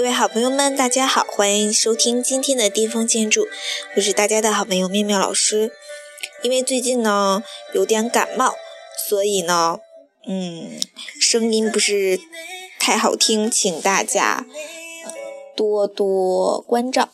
[0.00, 3.46] 各位好朋友们，大家好，欢迎收听今天的巅峰建筑，
[3.94, 5.72] 我是大家的好朋友妙妙老师。
[6.42, 7.42] 因为最近呢
[7.74, 8.54] 有点感冒，
[9.06, 9.78] 所以呢，
[10.26, 10.80] 嗯，
[11.20, 12.18] 声音不是
[12.78, 14.46] 太好听，请大家
[15.54, 17.10] 多多关照。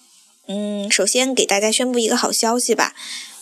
[0.47, 2.95] 嗯，首先给大家宣布一个好消息吧。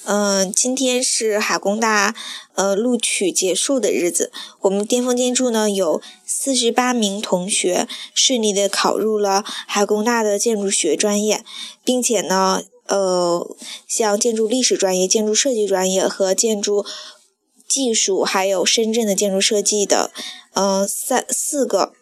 [0.06, 2.14] 嗯，今天是海工大
[2.54, 4.30] 呃录取结束的日子。
[4.60, 11.42] 我们巅峰建筑呢有四十八名同学顺利的考入了海工大的建筑学专业，
[11.82, 13.56] 并且呢，呃，
[13.88, 16.84] 像建筑历史专业、建筑设计专业和建筑
[17.66, 20.10] 技术，还有深圳的建筑设计的，
[20.52, 21.92] 嗯，三四个。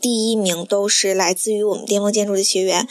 [0.00, 2.88] 第一名都是来自于我们巅峰建筑的学员，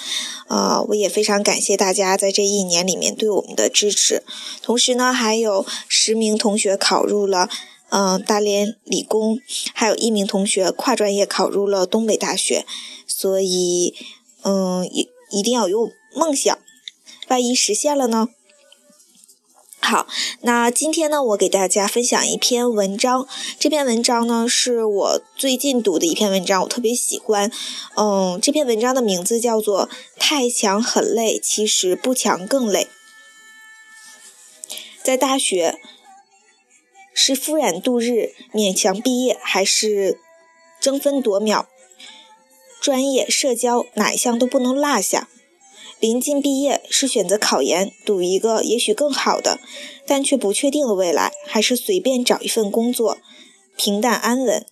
[0.48, 4.24] 呃，我也非常感谢大家在这一年里面对我们的支持。
[4.62, 7.50] 同时呢，还有十名同学考入了，
[7.90, 9.40] 嗯，大连理工，
[9.74, 12.66] 还有一名同学跨专业考入了东北大学。
[13.08, 13.96] 所以，
[14.44, 16.58] 嗯，一一定要有梦想，
[17.28, 18.30] 万一实现了呢？
[19.90, 20.06] 好，
[20.42, 23.28] 那今天呢，我给大家分享一篇文章。
[23.58, 27.52] 这篇文章呢，是我最近读的一篇文章，我特别喜欢。
[27.96, 29.88] 嗯，这篇文章的名字叫做
[30.20, 32.84] 《太强很累，其实不强更累》。
[35.02, 35.80] 在大学，
[37.12, 40.20] 是敷衍度日勉强毕业，还是
[40.80, 41.66] 争分夺秒，
[42.80, 45.28] 专业社交哪一项都不能落下？
[46.00, 49.60] 临近毕业，是选择考研，赌一个也许更好的，
[50.06, 53.18] 但却不确定的未来，还是随便找一份工作，
[53.76, 54.66] 平淡安稳，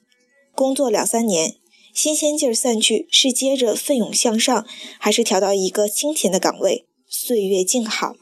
[0.55, 1.55] 工作两三年，
[1.94, 4.66] 新鲜劲儿散去，是接着奋勇向上，
[4.98, 8.16] 还是调到一个清闲的岗位，岁月静好？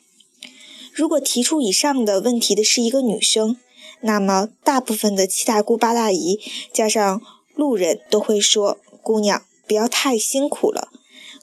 [0.91, 3.57] 如果提出以上的问题的是一个女生，
[4.01, 6.39] 那么大部分的七大姑八大姨
[6.73, 7.21] 加上
[7.53, 10.89] 路人都会说：“姑娘，不要太辛苦了。”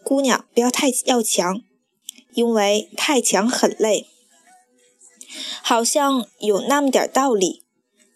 [0.05, 1.63] 姑娘，不要太要强，
[2.35, 4.07] 因为太强很累。
[5.63, 7.63] 好像有那么点道理，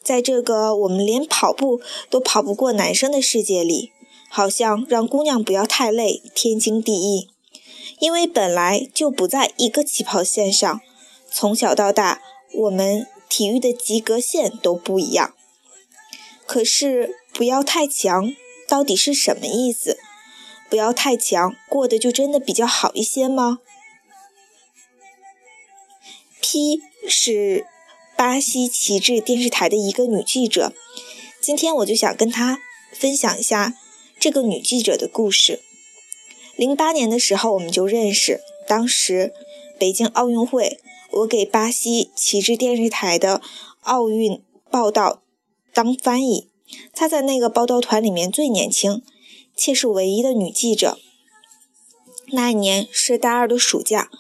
[0.02, 1.80] 在这个我们连跑步
[2.10, 3.92] 都跑不过男生的世界里，
[4.28, 7.30] 好像让姑娘不要太累，天经地义。
[7.98, 10.80] 因为本来就不在一个起跑线上，
[11.30, 12.20] 从小到大，
[12.52, 15.34] 我们体育的及格线都不一样。
[16.44, 18.34] 可是，不要太强，
[18.68, 19.98] 到底是什么意思？
[20.68, 23.60] 不要太强，过得就真的比较好一些吗
[26.40, 27.66] ？P 是
[28.16, 30.72] 巴西旗帜电视台的一个女记者，
[31.40, 32.60] 今天我就想跟她
[32.92, 33.76] 分享一下
[34.18, 35.62] 这个女记者的故事。
[36.56, 39.32] 零八年的时候我们就认识，当时
[39.78, 43.40] 北京奥运会，我给巴西旗帜电视台的
[43.82, 45.22] 奥运报道
[45.72, 46.48] 当翻译，
[46.92, 49.02] 她在那个报道团里面最年轻。
[49.56, 50.98] 且是唯一的女记者。
[52.32, 54.10] 那一年是大二的暑假，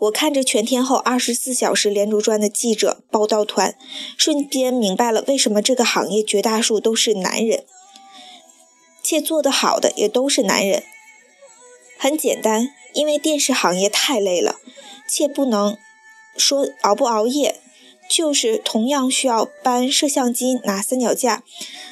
[0.00, 3.76] 我看着全天候二十四小时连轴转的记者报道团，
[4.18, 7.64] 瞬间明白了为什么这个行业绝大数都是男人，
[9.02, 10.82] 且做得好的也都是男人。
[11.96, 14.56] 很简单，因为电视行业太累了，
[15.08, 15.78] 且不能
[16.36, 17.58] 说熬不熬夜，
[18.10, 21.42] 就是同样需要搬摄像机、拿三脚架，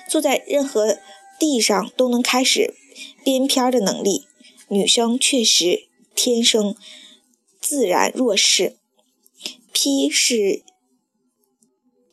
[0.06, 0.98] 坐在任何
[1.38, 2.74] 地上都能开始。
[3.24, 4.26] 编片的能力，
[4.68, 6.74] 女生确实天生
[7.60, 8.76] 自然弱势。
[9.72, 10.62] P 是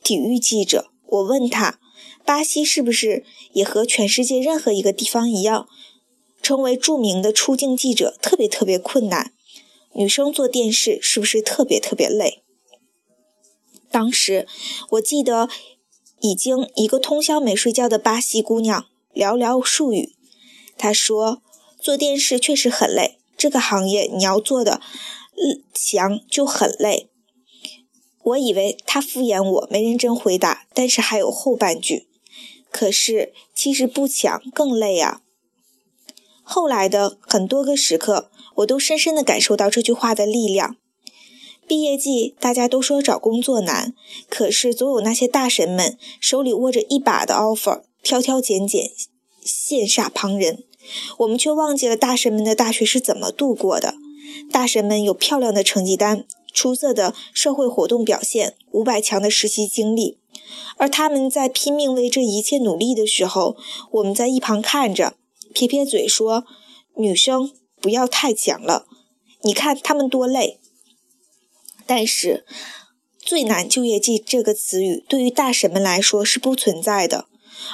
[0.03, 1.79] 体育记者，我问他，
[2.25, 5.67] 巴西是不是也和全世界任何一个地方一样，
[6.41, 9.33] 成为著名的出镜记者特别特别困难？
[9.93, 12.43] 女生做电视是不是特别特别累？
[13.91, 14.47] 当时
[14.91, 15.49] 我记得
[16.21, 20.15] 已经一个通宵没睡觉的巴西姑娘，寥寥数语。
[20.79, 21.44] 他说
[21.79, 24.81] ：“做电视确实很累，这个行业你要做的
[25.73, 27.09] 强就很累。”
[28.23, 32.07] 我以为他敷衍我，没认真回答，但是还有后半句
[32.72, 35.21] ：“可是其实不强更累啊。”
[36.44, 40.77] 后来的很多个时刻，我都深深地感受到这句话的力量。
[41.68, 43.94] 毕业季，大家都说找工作难，
[44.30, 48.92] 可是总有那些大神们手里握着一把的 offer，挑挑拣拣，
[49.45, 50.63] 羡煞旁人。
[51.19, 53.95] 我们却忘记了大神们的大学是怎么度过的。
[54.51, 60.18] 大神们有漂亮的成绩单、出色的社会活动表现、五百强的实习经历，
[60.77, 63.57] 而他们在拼命为这一切努力的时候，
[63.91, 65.15] 我们在一旁看着，
[65.53, 66.45] 撇撇嘴说
[66.95, 67.51] ：“女生
[67.81, 68.86] 不要太强了，
[69.41, 70.59] 你看他们多累。”
[71.88, 72.45] 但是
[73.18, 77.25] ，“最难就业季”这个词语对于大神们来说是不存在的。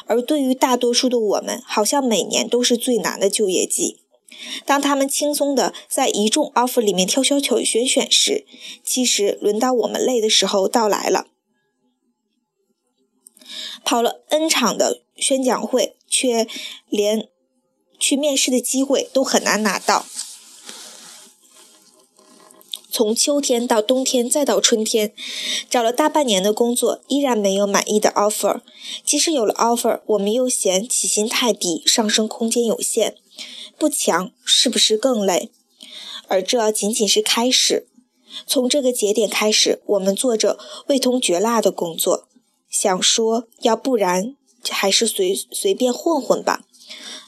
[0.05, 4.01] 而对于大多数的我们，好像每年都是最难的就业季。
[4.65, 8.45] 当他们轻松的在一众 offer 里面挑挑选选时，
[8.83, 11.27] 其实轮到我们累的时候到来了。
[13.83, 16.47] 跑了 N 场的宣讲会，却
[16.89, 17.29] 连
[17.99, 20.05] 去面试的机会都很难拿到。
[22.95, 25.11] 从秋天到冬天，再到春天，
[25.69, 28.61] 找了大半年的工作，依然没有满意的 offer。
[29.03, 33.17] 即使有了 offer，我们又嫌起薪太低，上升空间有限。
[33.77, 35.51] 不强是不是更累？
[36.29, 37.85] 而这仅仅是开始。
[38.47, 40.57] 从这个节点开始，我们做着
[40.87, 42.29] 味同嚼蜡的工作，
[42.69, 44.37] 想说，要不然
[44.69, 46.63] 还是随随便混混吧，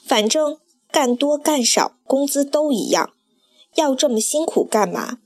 [0.06, 0.58] 反正
[0.90, 3.12] 干多干少，工资都一样，
[3.76, 5.18] 要这么辛苦干嘛？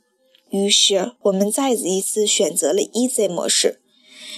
[0.51, 3.81] 于是，我们再一次选择了 Easy 模式，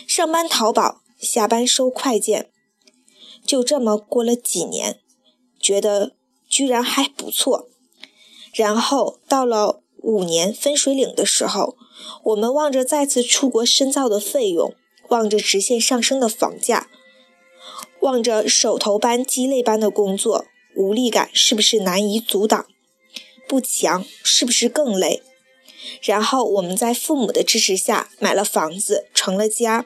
[0.07, 2.51] 上班淘宝，下班收快件，
[3.43, 4.99] 就这么过了几年，
[5.59, 6.13] 觉得
[6.47, 7.67] 居然还不错。
[8.53, 11.75] 然后到了五年分水岭的时候，
[12.25, 14.75] 我们望着再次出国深造的费用，
[15.09, 16.91] 望着直线上升的房价，
[18.01, 20.45] 望着手头般鸡肋般的工作，
[20.75, 22.67] 无力感是不是难以阻挡？
[23.47, 25.23] 不强是不是更累？
[26.01, 29.85] 然后我们在父母的支持下买了房子，成了家。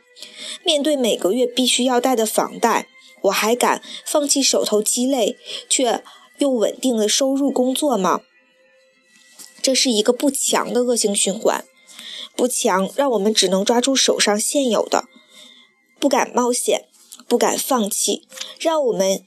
[0.64, 2.88] 面对每个月必须要贷的房贷，
[3.24, 5.38] 我还敢放弃手头积累
[5.70, 6.04] 却
[6.38, 8.22] 又稳定的收入工作吗？
[9.62, 11.66] 这是一个不强的恶性循环。
[12.36, 15.06] 不强让我们只能抓住手上现有的，
[16.00, 16.86] 不敢冒险，
[17.28, 18.28] 不敢放弃，
[18.60, 19.24] 让我们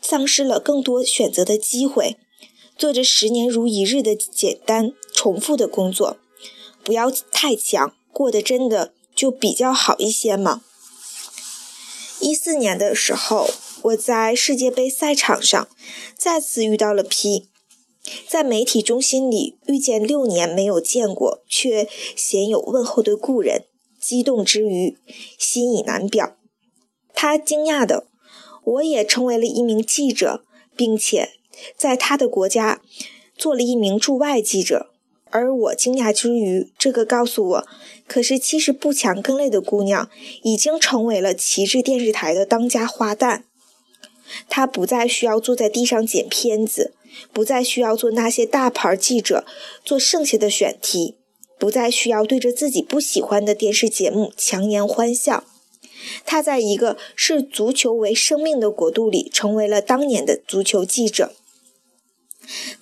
[0.00, 2.16] 丧失了更多选择的机会。
[2.78, 6.16] 做着十年如一日的简单重复的工作，
[6.84, 10.62] 不要太强，过得真的就比较好一些嘛。
[12.20, 13.50] 一四年的时候，
[13.82, 15.68] 我在世界杯赛场上
[16.16, 17.48] 再次遇到了 P，
[18.28, 23.64] 在媒体中心里遇见六年没有见过却鲜有问候的故人，
[24.00, 24.96] 激动之余
[25.36, 26.36] 心意难表。
[27.12, 28.06] 他惊讶的，
[28.62, 30.44] 我也成为了一名记者，
[30.76, 31.37] 并且。
[31.76, 32.80] 在他的国家
[33.36, 34.90] 做了一名驻外记者，
[35.30, 37.66] 而我惊讶之余，这个告诉我，
[38.06, 40.08] 可是其实不强更累的姑娘
[40.42, 43.42] 已经成为了旗帜电视台的当家花旦。
[44.48, 46.94] 她不再需要坐在地上剪片子，
[47.32, 49.44] 不再需要做那些大牌记者
[49.84, 51.16] 做剩下的选题，
[51.58, 55.44] 不再需要对着自己不喜欢的电视节目强颜欢笑。
[56.24, 61.32] 她在一个视足球为生命的国度里，成为了当年的足球记者。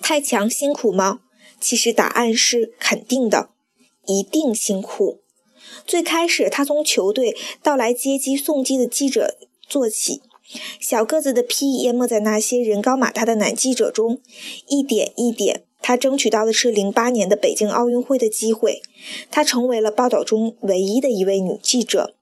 [0.01, 1.19] 太强辛苦吗？
[1.59, 3.49] 其实答案是肯定的，
[4.05, 5.21] 一定辛苦。
[5.85, 9.35] 最开始，他从球队到来接机送机的记者
[9.67, 10.21] 做起，
[10.79, 14.21] 小个子的 P 淹没在那些人高马大的男记者中，
[14.67, 18.81] 一点一点，他争取到的是零八年的北京奥运会的机会，
[19.29, 22.15] 他成为了报道中唯一的一位女记者。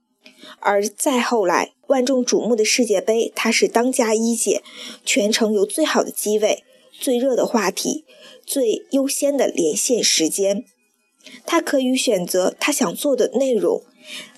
[0.59, 4.63] 而再后来，万众瞩目的世界杯，她是当家一姐，
[5.03, 6.63] 全程有最好的机位。
[6.99, 8.05] 最热的话题，
[8.45, 10.65] 最优先的连线时间，
[11.45, 13.83] 他可以选择他想做的内容，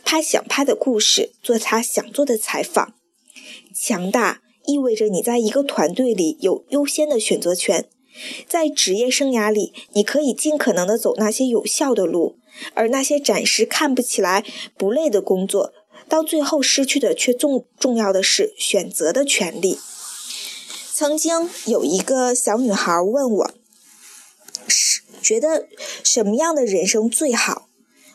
[0.03, 2.93] 拍想拍的故事，做他想做的采访。
[3.73, 7.87] 强大意味着你在一个团队里有优先的选择权，
[8.47, 12.37] 在职业生涯里，你可以尽可能的走那些有效的路，
[12.73, 14.43] 而那些暂时看不起来
[14.75, 15.73] 不累的工作，
[16.09, 19.77] 到最后失去的却重重要的是选择的权利。
[20.99, 23.51] 曾经有一个小女孩问我
[24.67, 25.67] ：“是觉得
[26.03, 27.69] 什么样的人生最好？”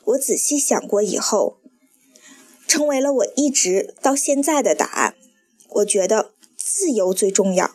[0.07, 1.59] 我仔细想过以后，
[2.67, 5.15] 成为了我一直到现在的答案。
[5.75, 7.71] 我觉得自由最重要。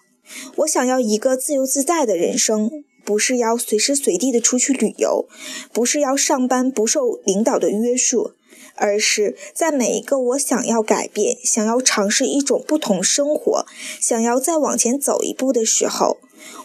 [0.58, 2.70] 我想要一个自由自在的人生，
[3.06, 5.30] 不是要随时随地的出去旅游，
[5.72, 8.34] 不是要上班不受领导的约束。
[8.76, 13.66] 而是在每一个我想要改变、想要尝试一种不同生活、
[14.00, 16.18] 想要再往前走一步的时候，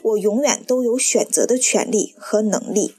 [0.02, 2.96] 我永远都有选择的权利和能力。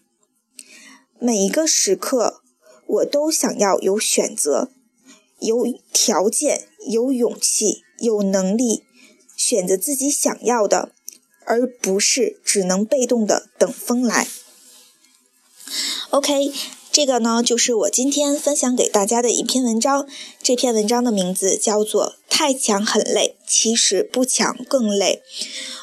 [1.20, 2.42] 每一个时刻，
[2.88, 4.72] 我都想要有选择、
[5.40, 8.84] 有条件、有勇气、有能力
[9.38, 10.92] 选择自己想要的，
[11.46, 14.28] 而不是只能被动的等风来。
[16.10, 16.52] OK。
[16.94, 20.08] 这个呢，就是我今天分享给大家的一篇文章。
[20.44, 25.24] 这篇文章的名字叫做《太强很累，其实不强更累》。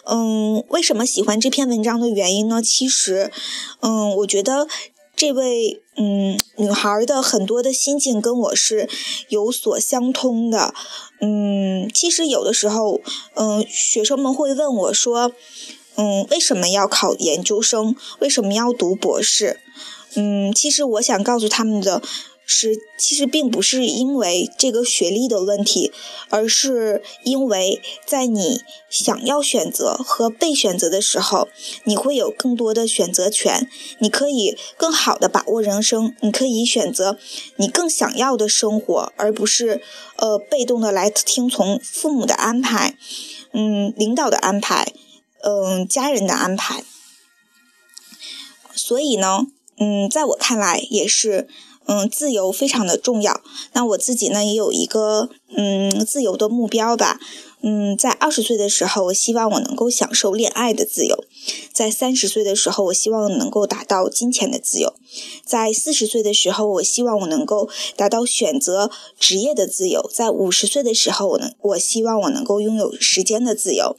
[0.05, 2.63] 嗯，为什么喜欢这篇文章的原因呢？
[2.63, 3.33] 其实，
[3.81, 4.69] 嗯，我觉得
[5.17, 8.89] 这位嗯女孩的很多的心境跟我是
[9.31, 10.73] 有所相通的。
[11.21, 13.01] 嗯，其实有的时候，
[13.35, 15.33] 嗯，学生们会问我说。
[15.97, 17.95] 嗯，为什么要考研究生？
[18.21, 19.61] 为什么要读博士？
[20.17, 22.03] 嗯，其实我想告诉他们的。
[22.53, 25.93] 是，其实并不是因为这个学历的问题，
[26.31, 31.47] 而是因为在你想要选择和被选择的时候，
[31.85, 37.17] 你会有更多的选择权，你可以更好的把握人生，你可以选择
[37.55, 39.81] 你更想要的生活，而不是
[40.17, 42.99] 呃被动的来听从父母的安排，
[43.53, 44.93] 嗯，领导的安排，
[45.45, 46.83] 嗯，家人的安排。
[48.75, 49.47] 所以呢，
[49.81, 51.49] 嗯，在我看来也是。
[51.87, 53.41] 嗯，自由非常的重要。
[53.73, 57.19] 那我自己呢，也有一个嗯自由的目标吧。
[57.63, 61.17] 嗯，在二十岁的时候，我希望我能够享受恋爱的自由；
[61.73, 64.93] 在三十岁的时候，我希望能够达到金钱的自由；
[65.45, 73.97] 在四十岁的时候，我希望我能够达到选择职业的自由；在五十岁的时候，我能我希望我能够拥有时间的自由。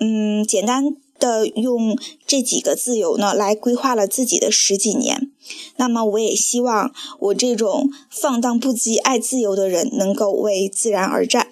[0.00, 0.96] 嗯，简单。
[1.18, 5.30] 的用这几个自由呢来规划了自己的十几年，
[5.76, 11.48] 那么我也希望我这种放荡不羁、爱自由的人能够为自然而战。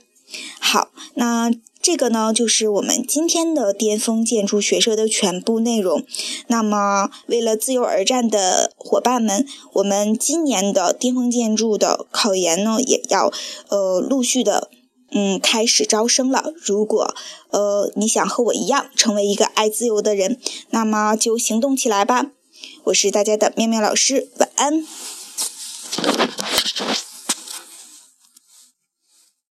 [0.61, 1.51] 好，那
[1.81, 6.05] 这个呢就是我们今天的巅峰建筑学社的全部内容。
[6.47, 13.33] 那么为了自由而战的伙伴们，我们今年的巅峰建筑的考研呢也要
[13.69, 14.71] 呃陆续的。
[15.15, 16.53] 嗯，开始招生了。
[16.65, 17.15] 如果
[17.51, 20.41] 呃你想和我一样成为一个爱自由的人，
[20.71, 22.27] 那么就行动起来吧。
[22.85, 24.87] 我是大家的妙妙老师，晚安。